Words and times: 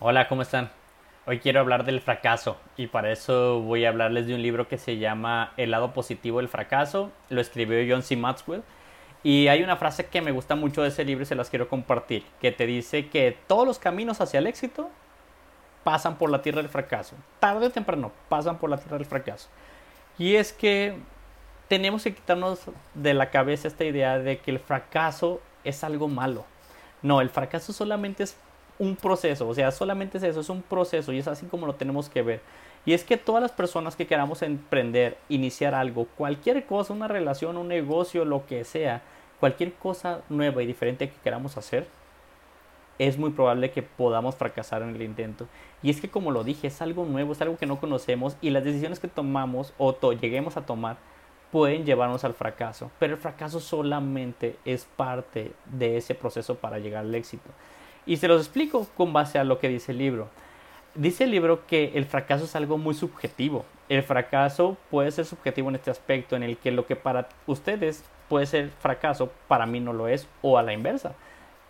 Hola, 0.00 0.28
¿cómo 0.28 0.42
están? 0.42 0.70
Hoy 1.26 1.40
quiero 1.40 1.58
hablar 1.58 1.84
del 1.84 2.00
fracaso 2.00 2.56
y 2.76 2.86
para 2.86 3.10
eso 3.10 3.58
voy 3.58 3.84
a 3.84 3.88
hablarles 3.88 4.28
de 4.28 4.34
un 4.36 4.42
libro 4.42 4.68
que 4.68 4.78
se 4.78 4.98
llama 4.98 5.52
El 5.56 5.72
lado 5.72 5.92
positivo 5.92 6.38
del 6.38 6.46
fracaso. 6.46 7.10
Lo 7.30 7.40
escribió 7.40 7.84
John 7.92 8.04
C. 8.04 8.16
Maxwell 8.16 8.62
y 9.24 9.48
hay 9.48 9.64
una 9.64 9.74
frase 9.74 10.06
que 10.06 10.22
me 10.22 10.30
gusta 10.30 10.54
mucho 10.54 10.82
de 10.82 10.90
ese 10.90 11.04
libro 11.04 11.24
y 11.24 11.26
se 11.26 11.34
las 11.34 11.50
quiero 11.50 11.68
compartir, 11.68 12.22
que 12.40 12.52
te 12.52 12.64
dice 12.64 13.08
que 13.08 13.36
todos 13.48 13.66
los 13.66 13.80
caminos 13.80 14.20
hacia 14.20 14.38
el 14.38 14.46
éxito 14.46 14.88
pasan 15.82 16.16
por 16.16 16.30
la 16.30 16.42
tierra 16.42 16.62
del 16.62 16.70
fracaso. 16.70 17.16
Tarde 17.40 17.66
o 17.66 17.70
temprano 17.70 18.12
pasan 18.28 18.58
por 18.58 18.70
la 18.70 18.76
tierra 18.76 18.98
del 18.98 19.06
fracaso. 19.06 19.48
Y 20.16 20.36
es 20.36 20.52
que 20.52 20.96
tenemos 21.66 22.04
que 22.04 22.14
quitarnos 22.14 22.60
de 22.94 23.14
la 23.14 23.30
cabeza 23.30 23.66
esta 23.66 23.84
idea 23.84 24.20
de 24.20 24.38
que 24.38 24.52
el 24.52 24.60
fracaso 24.60 25.40
es 25.64 25.82
algo 25.82 26.06
malo. 26.06 26.44
No, 27.02 27.20
el 27.20 27.30
fracaso 27.30 27.72
solamente 27.72 28.22
es 28.22 28.36
un 28.78 28.96
proceso, 28.96 29.48
o 29.48 29.54
sea, 29.54 29.70
solamente 29.70 30.18
es 30.18 30.24
eso, 30.24 30.40
es 30.40 30.48
un 30.48 30.62
proceso 30.62 31.12
y 31.12 31.18
es 31.18 31.28
así 31.28 31.46
como 31.46 31.66
lo 31.66 31.74
tenemos 31.74 32.08
que 32.08 32.22
ver. 32.22 32.40
Y 32.86 32.92
es 32.92 33.04
que 33.04 33.16
todas 33.16 33.42
las 33.42 33.52
personas 33.52 33.96
que 33.96 34.06
queramos 34.06 34.42
emprender, 34.42 35.18
iniciar 35.28 35.74
algo, 35.74 36.06
cualquier 36.16 36.64
cosa, 36.64 36.92
una 36.92 37.08
relación, 37.08 37.56
un 37.56 37.68
negocio, 37.68 38.24
lo 38.24 38.46
que 38.46 38.64
sea, 38.64 39.02
cualquier 39.40 39.74
cosa 39.74 40.20
nueva 40.28 40.62
y 40.62 40.66
diferente 40.66 41.10
que 41.10 41.16
queramos 41.22 41.56
hacer, 41.56 41.86
es 42.98 43.18
muy 43.18 43.30
probable 43.30 43.70
que 43.70 43.82
podamos 43.82 44.34
fracasar 44.34 44.82
en 44.82 44.90
el 44.90 45.02
intento. 45.02 45.46
Y 45.82 45.90
es 45.90 46.00
que 46.00 46.08
como 46.08 46.30
lo 46.30 46.44
dije, 46.44 46.68
es 46.68 46.82
algo 46.82 47.04
nuevo, 47.04 47.32
es 47.32 47.40
algo 47.40 47.56
que 47.56 47.66
no 47.66 47.78
conocemos 47.78 48.36
y 48.40 48.50
las 48.50 48.64
decisiones 48.64 48.98
que 49.00 49.08
tomamos 49.08 49.72
o 49.78 49.94
lleguemos 50.12 50.56
a 50.56 50.66
tomar 50.66 50.96
pueden 51.52 51.84
llevarnos 51.84 52.24
al 52.24 52.34
fracaso. 52.34 52.90
Pero 52.98 53.14
el 53.14 53.20
fracaso 53.20 53.60
solamente 53.60 54.56
es 54.64 54.84
parte 54.84 55.52
de 55.66 55.96
ese 55.96 56.14
proceso 56.14 56.56
para 56.56 56.78
llegar 56.78 57.04
al 57.04 57.14
éxito. 57.14 57.50
Y 58.08 58.16
se 58.16 58.26
los 58.26 58.40
explico 58.40 58.88
con 58.96 59.12
base 59.12 59.38
a 59.38 59.44
lo 59.44 59.58
que 59.58 59.68
dice 59.68 59.92
el 59.92 59.98
libro. 59.98 60.28
Dice 60.94 61.24
el 61.24 61.30
libro 61.30 61.66
que 61.66 61.92
el 61.94 62.06
fracaso 62.06 62.46
es 62.46 62.56
algo 62.56 62.78
muy 62.78 62.94
subjetivo. 62.94 63.66
El 63.90 64.02
fracaso 64.02 64.78
puede 64.90 65.10
ser 65.10 65.26
subjetivo 65.26 65.68
en 65.68 65.74
este 65.74 65.90
aspecto, 65.90 66.34
en 66.34 66.42
el 66.42 66.56
que 66.56 66.70
lo 66.70 66.86
que 66.86 66.96
para 66.96 67.28
ustedes 67.46 68.02
puede 68.30 68.46
ser 68.46 68.70
fracaso, 68.70 69.30
para 69.46 69.66
mí 69.66 69.78
no 69.78 69.92
lo 69.92 70.08
es, 70.08 70.26
o 70.40 70.56
a 70.56 70.62
la 70.62 70.72
inversa, 70.72 71.12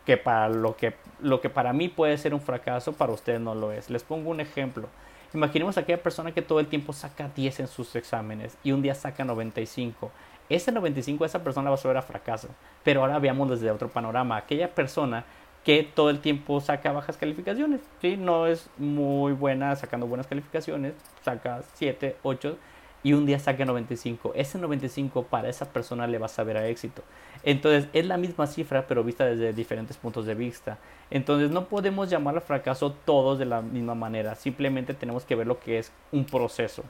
que 0.06 0.16
para 0.16 0.48
lo 0.48 0.76
que, 0.76 0.94
lo 1.20 1.40
que 1.40 1.50
para 1.50 1.72
mí 1.72 1.88
puede 1.88 2.16
ser 2.16 2.32
un 2.32 2.40
fracaso, 2.40 2.92
para 2.92 3.12
ustedes 3.12 3.40
no 3.40 3.56
lo 3.56 3.72
es. 3.72 3.90
Les 3.90 4.04
pongo 4.04 4.30
un 4.30 4.38
ejemplo. 4.38 4.88
Imaginemos 5.34 5.76
a 5.76 5.80
aquella 5.80 6.00
persona 6.00 6.30
que 6.30 6.40
todo 6.40 6.60
el 6.60 6.68
tiempo 6.68 6.92
saca 6.92 7.30
10 7.34 7.60
en 7.60 7.66
sus 7.66 7.96
exámenes 7.96 8.56
y 8.62 8.70
un 8.70 8.80
día 8.80 8.94
saca 8.94 9.24
95. 9.24 10.12
Ese 10.48 10.70
95 10.70 11.24
esa 11.24 11.42
persona 11.42 11.68
va 11.68 11.74
a 11.74 11.78
ser 11.78 11.96
a 11.96 12.02
fracaso. 12.02 12.48
Pero 12.84 13.00
ahora 13.00 13.18
veamos 13.18 13.50
desde 13.50 13.72
otro 13.72 13.88
panorama. 13.88 14.36
Aquella 14.36 14.72
persona 14.72 15.24
que 15.64 15.82
todo 15.82 16.10
el 16.10 16.20
tiempo 16.20 16.60
saca 16.60 16.92
bajas 16.92 17.16
calificaciones. 17.16 17.80
¿sí? 18.00 18.16
No 18.16 18.46
es 18.46 18.68
muy 18.78 19.32
buena 19.32 19.74
sacando 19.76 20.06
buenas 20.06 20.26
calificaciones, 20.26 20.94
saca 21.22 21.62
7, 21.74 22.16
8 22.22 22.56
y 23.02 23.12
un 23.12 23.26
día 23.26 23.38
saca 23.38 23.64
95. 23.64 24.32
Ese 24.34 24.58
95 24.58 25.24
para 25.24 25.48
esa 25.48 25.72
persona 25.72 26.06
le 26.06 26.18
va 26.18 26.26
a 26.26 26.30
saber 26.30 26.56
a 26.56 26.66
éxito. 26.66 27.02
Entonces 27.44 27.88
es 27.92 28.06
la 28.06 28.16
misma 28.16 28.46
cifra 28.46 28.86
pero 28.86 29.04
vista 29.04 29.24
desde 29.24 29.52
diferentes 29.52 29.96
puntos 29.96 30.26
de 30.26 30.34
vista. 30.34 30.78
Entonces 31.10 31.50
no 31.50 31.66
podemos 31.66 32.10
llamarlo 32.10 32.40
fracaso 32.40 32.92
todos 33.04 33.38
de 33.38 33.44
la 33.44 33.60
misma 33.60 33.94
manera. 33.94 34.34
Simplemente 34.34 34.94
tenemos 34.94 35.24
que 35.24 35.34
ver 35.34 35.46
lo 35.46 35.60
que 35.60 35.78
es 35.78 35.92
un 36.12 36.24
proceso 36.24 36.82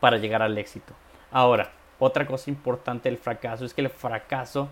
para 0.00 0.16
llegar 0.16 0.42
al 0.42 0.56
éxito. 0.58 0.92
Ahora, 1.30 1.70
otra 1.98 2.26
cosa 2.26 2.50
importante 2.50 3.08
del 3.08 3.18
fracaso 3.18 3.64
es 3.64 3.74
que 3.74 3.82
el 3.82 3.90
fracaso 3.90 4.68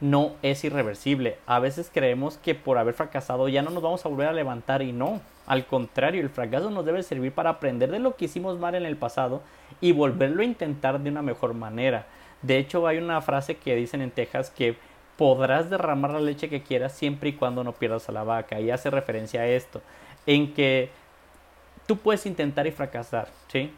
no 0.00 0.32
es 0.42 0.64
irreversible. 0.64 1.38
A 1.46 1.58
veces 1.58 1.90
creemos 1.92 2.38
que 2.38 2.54
por 2.54 2.78
haber 2.78 2.94
fracasado 2.94 3.48
ya 3.48 3.62
no 3.62 3.70
nos 3.70 3.82
vamos 3.82 4.04
a 4.04 4.08
volver 4.08 4.28
a 4.28 4.32
levantar 4.32 4.82
y 4.82 4.92
no. 4.92 5.20
Al 5.46 5.66
contrario, 5.66 6.20
el 6.20 6.30
fracaso 6.30 6.70
nos 6.70 6.84
debe 6.84 7.02
servir 7.02 7.32
para 7.32 7.50
aprender 7.50 7.90
de 7.90 7.98
lo 7.98 8.16
que 8.16 8.26
hicimos 8.26 8.58
mal 8.58 8.74
en 8.74 8.84
el 8.84 8.96
pasado 8.96 9.42
y 9.80 9.92
volverlo 9.92 10.42
a 10.42 10.46
intentar 10.46 11.00
de 11.00 11.10
una 11.10 11.22
mejor 11.22 11.54
manera. 11.54 12.06
De 12.42 12.58
hecho, 12.58 12.86
hay 12.86 12.98
una 12.98 13.20
frase 13.22 13.56
que 13.56 13.74
dicen 13.74 14.02
en 14.02 14.10
Texas 14.10 14.50
que 14.50 14.76
podrás 15.16 15.68
derramar 15.68 16.12
la 16.12 16.20
leche 16.20 16.48
que 16.48 16.62
quieras 16.62 16.92
siempre 16.92 17.30
y 17.30 17.32
cuando 17.32 17.64
no 17.64 17.72
pierdas 17.72 18.08
a 18.08 18.12
la 18.12 18.22
vaca. 18.22 18.60
Y 18.60 18.70
hace 18.70 18.90
referencia 18.90 19.40
a 19.40 19.46
esto, 19.48 19.82
en 20.26 20.54
que 20.54 20.90
tú 21.86 21.96
puedes 21.96 22.26
intentar 22.26 22.66
y 22.66 22.70
fracasar, 22.70 23.28
¿sí? 23.48 23.72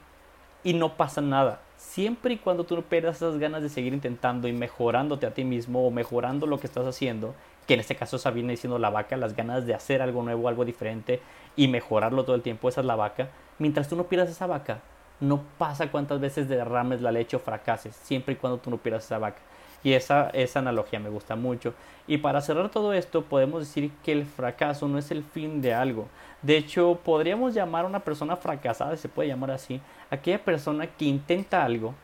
Y 0.63 0.75
no 0.75 0.97
pasa 0.97 1.21
nada 1.21 1.61
siempre 1.81 2.35
y 2.35 2.37
cuando 2.37 2.65
tú 2.65 2.77
no 2.77 2.83
pierdas 2.83 3.17
esas 3.17 3.39
ganas 3.39 3.63
de 3.63 3.69
seguir 3.69 3.95
intentando 3.95 4.47
y 4.47 4.53
mejorándote 4.53 5.27
a 5.27 5.35
ti 5.35 5.45
mismo 5.45 5.87
o 5.87 5.91
mejorando 5.91 6.47
lo 6.47 6.61
que 6.61 6.67
estás 6.67 6.87
haciendo, 6.87 7.35
que 7.67 7.75
en 7.75 7.81
este 7.81 7.97
caso 7.97 8.19
se 8.19 8.31
viene 8.31 8.53
diciendo 8.53 8.79
la 8.79 8.91
vaca, 8.91 9.17
las 9.17 9.35
ganas 9.35 9.67
de 9.67 9.75
hacer 9.75 10.03
algo 10.03 10.23
nuevo, 10.23 10.49
algo 10.49 10.65
diferente 10.65 11.21
y 11.57 11.69
mejorarlo 11.69 12.25
todo 12.25 12.37
el 12.37 12.43
tiempo, 12.43 12.69
esa 12.69 12.83
es 12.83 12.87
la 12.87 12.97
vaca. 12.97 13.31
Mientras 13.59 13.89
tú 13.89 13.97
no 13.97 14.05
pierdas 14.05 14.31
esa 14.31 14.47
vaca, 14.47 14.81
no 15.21 15.43
pasa 15.59 15.91
cuántas 15.91 16.21
veces 16.21 16.49
derrames 16.49 17.01
la 17.01 17.13
leche 17.13 17.37
o 17.37 17.41
fracases, 17.41 17.97
siempre 17.97 18.35
y 18.35 18.37
cuando 18.37 18.59
tú 18.59 18.71
no 18.71 18.77
pierdas 18.77 19.05
esa 19.05 19.19
vaca. 19.19 19.41
Y 19.83 19.95
esa, 19.95 20.31
esa 20.31 20.59
analogía 20.59 21.01
me 21.01 21.09
gusta 21.09 21.37
mucho. 21.37 21.75
Y 22.07 22.19
para 22.19 22.41
cerrar 22.41 22.71
todo 22.71 22.93
esto, 22.93 23.23
podemos 23.23 23.61
decir 23.61 23.93
que 24.05 24.13
el 24.13 24.27
fracaso 24.27 24.89
no 24.89 24.99
es 24.99 25.11
el 25.11 25.23
fin 25.23 25.63
de 25.63 25.75
algo. 25.75 26.09
De 26.43 26.57
hecho, 26.57 26.99
podríamos 27.05 27.55
llamar 27.55 27.85
a 27.85 27.89
una 27.89 28.01
persona 28.01 28.37
fracasada, 28.37 28.97
se 28.97 29.09
puede 29.09 29.29
llamar 29.29 29.53
así, 29.53 29.81
aquella 30.11 30.43
persona 30.43 30.87
que 30.87 31.05
intenta 31.05 31.65
algo 31.65 31.95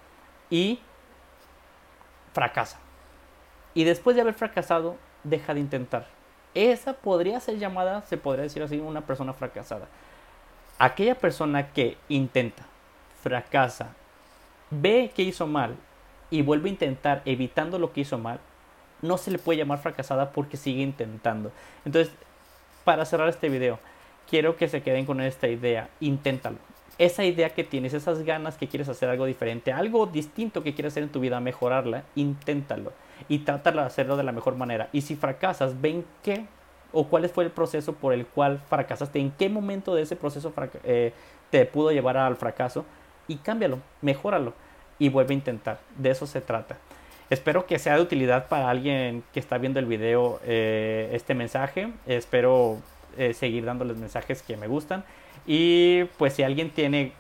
y 0.49 0.79
fracasa. 2.33 2.79
Y 3.75 3.85
después 3.85 4.17
de 4.17 4.23
haber 4.23 4.35
fracasado, 4.35 4.97
deja 5.25 5.55
de 5.55 5.61
intentar. 5.61 6.07
Esa 6.55 6.95
podría 6.95 7.41
ser 7.41 7.59
llamada, 7.59 8.03
se 8.03 8.17
podría 8.17 8.45
decir 8.45 8.63
así, 8.63 8.79
una 8.79 9.03
persona 9.03 9.33
fracasada. 9.33 9.89
Aquella 10.79 11.15
persona 11.15 11.73
que 11.73 11.97
intenta, 12.09 12.63
fracasa, 13.23 13.95
ve 14.71 15.11
que 15.15 15.23
hizo 15.23 15.47
mal 15.47 15.77
y 16.31 16.43
vuelve 16.43 16.69
a 16.69 16.73
intentar 16.73 17.23
evitando 17.25 17.79
lo 17.79 17.93
que 17.93 18.03
hizo 18.03 18.19
mal, 18.19 18.41
no 19.03 19.19
se 19.19 19.31
le 19.31 19.39
puede 19.39 19.59
llamar 19.59 19.79
fracasada 19.79 20.31
porque 20.33 20.57
sigue 20.57 20.83
intentando. 20.83 21.53
Entonces, 21.85 22.15
para 22.85 23.05
cerrar 23.05 23.29
este 23.29 23.49
video, 23.49 23.79
quiero 24.29 24.57
que 24.57 24.69
se 24.69 24.83
queden 24.83 25.07
con 25.07 25.21
esta 25.21 25.49
idea, 25.49 25.89
inténtalo. 26.01 26.59
Esa 26.99 27.25
idea 27.25 27.51
que 27.51 27.63
tienes, 27.63 27.93
esas 27.93 28.23
ganas 28.23 28.57
que 28.57 28.69
quieres 28.69 28.89
hacer 28.89 29.11
algo 29.11 29.27
diferente, 29.27 29.71
algo 29.71 30.07
distinto 30.07 30.63
que 30.63 30.75
quieres 30.75 30.95
hacer 30.95 31.03
en 31.03 31.11
tu 31.11 31.21
vida, 31.21 31.41
mejorarla, 31.41 32.05
inténtalo 32.15 32.93
y 33.29 33.41
trátalo 33.41 33.83
de 33.83 33.87
hacerlo 33.87 34.17
de 34.17 34.23
la 34.23 34.33
mejor 34.33 34.57
manera. 34.57 34.89
Y 34.93 35.03
si 35.03 35.15
fracasas, 35.15 35.81
ven 35.81 36.07
qué 36.23 36.47
o 36.93 37.09
cuál 37.09 37.29
fue 37.29 37.45
el 37.45 37.51
proceso 37.51 37.93
por 37.93 38.15
el 38.15 38.27
cual 38.27 38.61
fracasaste, 38.71 39.19
en 39.19 39.31
qué 39.31 39.51
momento 39.51 39.95
de 39.95 40.03
ese 40.03 40.17
proceso 40.17 40.55
eh, 40.85 41.13
te 41.51 41.67
pudo 41.67 41.93
llevar 41.93 42.17
al 42.17 42.37
fracaso 42.37 42.87
y 43.29 43.37
cámbialo, 43.37 43.81
mejóralo 44.01 44.55
y 44.99 45.09
vuelve 45.09 45.35
a 45.35 45.37
intentar. 45.37 45.79
De 45.97 46.11
eso 46.11 46.27
se 46.27 46.41
trata. 46.41 46.77
Espero 47.29 47.67
que 47.67 47.79
sea 47.79 47.97
de 47.97 48.03
utilidad 48.03 48.49
para 48.49 48.71
alguien 48.71 49.25
que 49.33 49.41
está 49.41 49.59
viendo 49.59 49.81
el 49.81 49.87
video 49.87 50.41
eh, 50.45 51.11
este 51.13 51.35
mensaje. 51.35 51.89
Espero 52.07 52.79
eh, 53.19 53.35
seguir 53.35 53.65
dándoles 53.65 53.97
mensajes 53.97 54.43
que 54.43 54.57
me 54.57 54.69
gustan. 54.69 55.05
Y 55.47 56.05
pues 56.19 56.35
si 56.35 56.43
alguien 56.43 56.71
tiene 56.71 57.13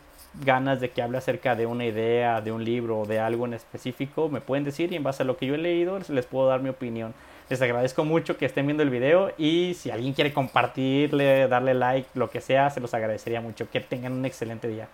ganas 0.44 0.80
de 0.80 0.90
que 0.90 1.02
hable 1.02 1.18
acerca 1.18 1.56
de 1.56 1.66
una 1.66 1.84
idea, 1.84 2.40
de 2.40 2.52
un 2.52 2.64
libro 2.64 3.00
o 3.00 3.06
de 3.06 3.18
algo 3.18 3.46
en 3.46 3.54
específico, 3.54 4.28
me 4.28 4.40
pueden 4.40 4.64
decir 4.64 4.92
y 4.92 4.96
en 4.96 5.02
base 5.02 5.22
a 5.22 5.26
lo 5.26 5.36
que 5.36 5.46
yo 5.46 5.54
he 5.54 5.58
leído 5.58 5.98
les 6.08 6.26
puedo 6.26 6.46
dar 6.48 6.60
mi 6.60 6.68
opinión. 6.68 7.14
Les 7.48 7.62
agradezco 7.62 8.04
mucho 8.04 8.36
que 8.36 8.44
estén 8.44 8.66
viendo 8.66 8.82
el 8.82 8.90
video 8.90 9.32
y 9.38 9.74
si 9.74 9.90
alguien 9.90 10.12
quiere 10.12 10.32
compartirle, 10.32 11.46
darle 11.48 11.74
like, 11.74 12.08
lo 12.14 12.28
que 12.28 12.40
sea, 12.40 12.70
se 12.70 12.80
los 12.80 12.92
agradecería 12.92 13.40
mucho. 13.40 13.70
Que 13.70 13.80
tengan 13.80 14.12
un 14.12 14.24
excelente 14.24 14.66
día. 14.68 14.88